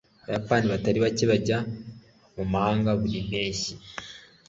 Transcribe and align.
abayapani 0.25 0.65
batari 0.73 0.97
bake 1.05 1.23
bajya 1.31 1.57
mu 2.35 2.43
mahanga 2.51 2.89
buri 2.99 3.17
mpeshyi 3.27 3.71